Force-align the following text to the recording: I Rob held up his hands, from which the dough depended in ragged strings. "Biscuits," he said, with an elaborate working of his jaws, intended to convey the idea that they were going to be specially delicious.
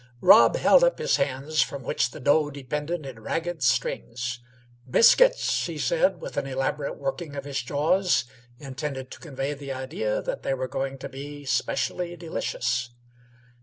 I 0.03 0.03
Rob 0.21 0.55
held 0.55 0.83
up 0.83 0.97
his 0.97 1.17
hands, 1.17 1.61
from 1.61 1.83
which 1.83 2.09
the 2.09 2.19
dough 2.19 2.49
depended 2.49 3.05
in 3.05 3.19
ragged 3.19 3.61
strings. 3.61 4.39
"Biscuits," 4.89 5.67
he 5.67 5.77
said, 5.77 6.19
with 6.19 6.37
an 6.37 6.47
elaborate 6.47 6.97
working 6.97 7.35
of 7.35 7.43
his 7.45 7.61
jaws, 7.61 8.25
intended 8.57 9.11
to 9.11 9.19
convey 9.19 9.53
the 9.53 9.71
idea 9.71 10.19
that 10.23 10.41
they 10.41 10.55
were 10.55 10.67
going 10.67 10.97
to 10.97 11.07
be 11.07 11.45
specially 11.45 12.15
delicious. 12.17 12.89